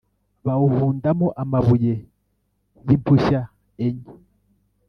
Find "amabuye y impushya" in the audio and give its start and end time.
1.41-3.39